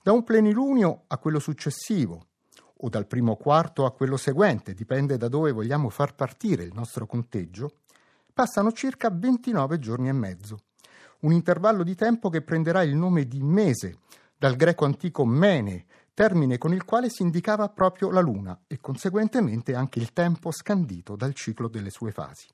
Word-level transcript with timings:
Da 0.03 0.11
un 0.11 0.25
plenilunio 0.25 1.03
a 1.07 1.17
quello 1.17 1.39
successivo, 1.39 2.25
o 2.81 2.89
dal 2.89 3.07
primo 3.07 3.37
quarto 3.37 3.85
a 3.85 3.93
quello 3.93 4.17
seguente, 4.17 4.73
dipende 4.73 5.15
da 5.15 5.29
dove 5.29 5.53
vogliamo 5.53 5.87
far 5.87 6.13
partire 6.13 6.63
il 6.63 6.73
nostro 6.73 7.05
conteggio, 7.05 7.75
passano 8.33 8.73
circa 8.73 9.09
29 9.09 9.79
giorni 9.79 10.09
e 10.09 10.11
mezzo, 10.11 10.59
un 11.21 11.31
intervallo 11.31 11.83
di 11.83 11.95
tempo 11.95 12.29
che 12.29 12.41
prenderà 12.41 12.83
il 12.83 12.97
nome 12.97 13.29
di 13.29 13.41
mese, 13.41 13.99
dal 14.37 14.57
greco 14.57 14.83
antico 14.83 15.25
mene, 15.25 15.85
termine 16.13 16.57
con 16.57 16.73
il 16.73 16.83
quale 16.83 17.09
si 17.09 17.21
indicava 17.21 17.69
proprio 17.69 18.11
la 18.11 18.19
Luna 18.19 18.59
e 18.67 18.81
conseguentemente 18.81 19.73
anche 19.73 19.99
il 19.99 20.11
tempo 20.11 20.51
scandito 20.51 21.15
dal 21.15 21.33
ciclo 21.33 21.69
delle 21.69 21.91
sue 21.91 22.11
fasi. 22.11 22.47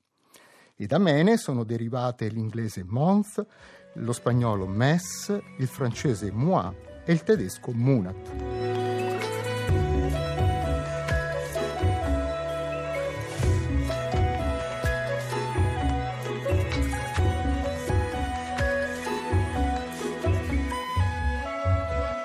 E 0.76 0.86
da 0.86 0.98
mene 0.98 1.36
sono 1.36 1.64
derivate 1.64 2.28
l'inglese 2.28 2.84
month, 2.84 3.44
lo 3.94 4.12
spagnolo 4.12 4.68
mes, 4.68 5.36
il 5.58 5.66
francese 5.66 6.30
mois 6.30 6.88
e 7.10 7.12
il 7.12 7.24
tedesco 7.24 7.72
Monat. 7.72 8.28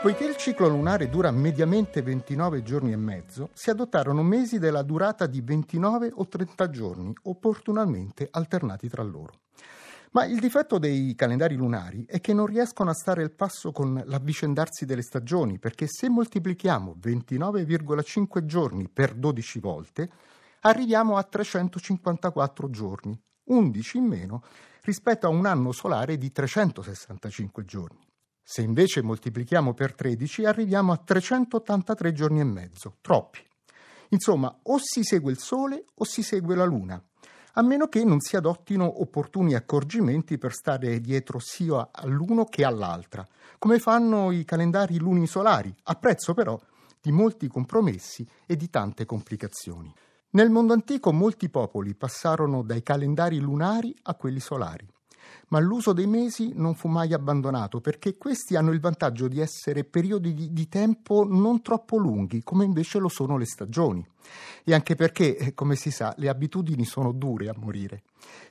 Poiché 0.03 0.25
il 0.25 0.35
ciclo 0.35 0.67
lunare 0.67 1.09
dura 1.09 1.31
mediamente 1.31 2.03
29 2.03 2.61
giorni 2.61 2.91
e 2.91 2.95
mezzo, 2.95 3.49
si 3.53 3.71
adottarono 3.71 4.21
mesi 4.21 4.59
della 4.59 4.83
durata 4.83 5.25
di 5.25 5.41
29 5.41 6.11
o 6.13 6.27
30 6.27 6.69
giorni, 6.69 7.11
opportunamente 7.23 8.27
alternati 8.29 8.87
tra 8.87 9.01
loro. 9.01 9.44
Ma 10.15 10.23
il 10.23 10.39
difetto 10.39 10.77
dei 10.77 11.13
calendari 11.13 11.55
lunari 11.55 12.05
è 12.07 12.21
che 12.21 12.33
non 12.33 12.45
riescono 12.45 12.89
a 12.89 12.93
stare 12.93 13.21
al 13.21 13.31
passo 13.33 13.73
con 13.73 14.01
l'avvicendarsi 14.05 14.85
delle 14.85 15.01
stagioni, 15.01 15.59
perché 15.59 15.87
se 15.89 16.07
moltiplichiamo 16.07 16.95
29,5 16.97 18.45
giorni 18.45 18.87
per 18.87 19.13
12 19.13 19.59
volte, 19.59 20.09
arriviamo 20.61 21.17
a 21.17 21.23
354 21.23 22.69
giorni, 22.69 23.21
11 23.43 23.97
in 23.97 24.05
meno 24.05 24.43
rispetto 24.83 25.27
a 25.27 25.31
un 25.31 25.45
anno 25.45 25.73
solare 25.73 26.17
di 26.17 26.31
365 26.31 27.65
giorni. 27.65 28.07
Se 28.41 28.61
invece 28.61 29.01
moltiplichiamo 29.01 29.73
per 29.73 29.95
13 29.95 30.45
arriviamo 30.45 30.93
a 30.93 30.97
383 30.97 32.13
giorni 32.13 32.39
e 32.39 32.45
mezzo, 32.45 32.95
troppi. 33.01 33.45
Insomma, 34.09 34.59
o 34.63 34.77
si 34.81 35.03
segue 35.03 35.33
il 35.33 35.39
Sole 35.39 35.83
o 35.93 36.05
si 36.05 36.23
segue 36.23 36.55
la 36.55 36.63
Luna, 36.63 37.03
a 37.57 37.61
meno 37.61 37.87
che 37.87 38.03
non 38.03 38.19
si 38.19 38.35
adottino 38.35 39.01
opportuni 39.01 39.55
accorgimenti 39.55 40.37
per 40.37 40.53
stare 40.53 40.99
dietro 40.99 41.39
sia 41.39 41.89
all'uno 41.91 42.45
che 42.45 42.65
all'altra, 42.65 43.25
come 43.57 43.79
fanno 43.79 44.31
i 44.31 44.43
calendari 44.43 44.97
lunisolari, 44.97 45.73
a 45.83 45.95
prezzo 45.95 46.33
però 46.33 46.59
di 47.01 47.11
molti 47.11 47.47
compromessi 47.47 48.27
e 48.45 48.55
di 48.55 48.69
tante 48.69 49.05
complicazioni. 49.05 49.93
Nel 50.31 50.49
mondo 50.49 50.73
antico 50.73 51.13
molti 51.13 51.49
popoli 51.49 51.95
passarono 51.95 52.61
dai 52.61 52.83
calendari 52.83 53.39
lunari 53.39 53.95
a 54.03 54.15
quelli 54.15 54.39
solari 54.39 54.85
ma 55.47 55.59
l'uso 55.59 55.93
dei 55.93 56.07
mesi 56.07 56.53
non 56.55 56.75
fu 56.75 56.87
mai 56.87 57.13
abbandonato 57.13 57.79
perché 57.79 58.17
questi 58.17 58.55
hanno 58.55 58.71
il 58.71 58.79
vantaggio 58.79 59.27
di 59.27 59.39
essere 59.39 59.83
periodi 59.83 60.51
di, 60.51 60.67
tempo 60.67 61.25
non 61.27 61.61
troppo 61.61 61.97
lunghi, 61.97 62.43
come 62.43 62.65
invece 62.65 62.99
lo 62.99 63.09
sono 63.09 63.37
le 63.37 63.45
stagioni. 63.45 64.05
E 64.63 64.73
anche 64.73 64.95
perché, 64.95 65.37
eh, 65.37 65.53
come 65.53 65.75
si 65.75 65.91
sa, 65.91 66.13
le 66.17 66.29
abitudini 66.29 66.85
sono 66.85 67.11
dure 67.11 67.49
a 67.49 67.55
morire. 67.55 68.03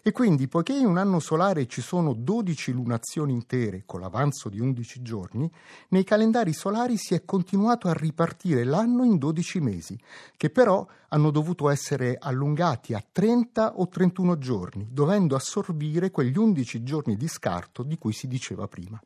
E 0.02 0.12
quindi, 0.12 0.48
poiché 0.48 0.74
in 0.74 0.86
un 0.86 0.98
anno 0.98 1.18
solare 1.18 1.66
ci 1.66 1.80
sono 1.80 2.12
12 2.12 2.72
lunazioni 2.72 3.32
intere 3.32 3.84
con 3.86 4.00
l'avanzo 4.00 4.48
di 4.48 4.60
11 4.60 5.02
giorni, 5.02 5.50
nei 5.88 6.04
calendari 6.04 6.52
solari 6.52 6.96
si 6.96 7.14
è 7.14 7.24
continuato 7.24 7.88
a 7.88 7.94
ripartire 7.94 8.64
l'anno 8.64 9.04
in 9.04 9.16
12 9.16 9.60
mesi, 9.60 9.98
che 10.36 10.50
però 10.50 10.86
hanno 11.08 11.30
dovuto 11.30 11.70
essere 11.70 12.16
allungati 12.20 12.92
a 12.92 13.02
30 13.10 13.78
o 13.78 13.88
31 13.88 14.36
giorni, 14.36 14.88
dovendo 14.90 15.36
assorbire 15.36 16.10
quegli 16.10 16.36
11 16.36 16.82
giorni 16.82 17.16
di 17.16 17.28
scarto 17.28 17.82
di 17.82 17.96
cui 17.96 18.12
si 18.12 18.26
diceva 18.26 18.66
prima. 18.66 19.00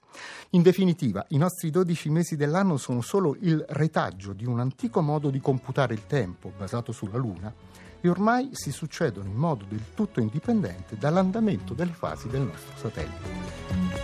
In 0.51 0.63
definitiva, 0.63 1.25
i 1.29 1.37
nostri 1.37 1.71
12 1.71 2.09
mesi 2.09 2.35
dell'anno 2.35 2.77
sono 2.77 3.03
solo 3.03 3.37
il 3.41 3.65
retaggio 3.69 4.33
di 4.33 4.47
un 4.47 4.59
antico 4.59 5.01
modo 5.03 5.29
di 5.29 5.39
computare 5.39 5.95
il 5.95 6.07
tempo, 6.07 6.51
basato 6.59 6.93
sulla 6.93 7.17
Luna, 7.17 7.55
e 8.01 8.09
ormai 8.09 8.51
si 8.53 8.71
succedono 8.71 9.29
in 9.29 9.37
modo 9.37 9.65
del 9.67 9.83
tutto 9.95 10.21
indipendente 10.21 10.97
dall'andamento 10.99 11.75
delle 11.75 11.93
fasi 11.93 12.29
del 12.29 12.43
nostro 12.43 12.77
satellite. 12.77 13.97